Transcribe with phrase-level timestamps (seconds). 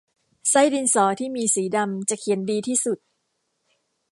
[0.49, 2.97] ไส้ดินสอที่มีสีดำจะเขียนดีที่สุด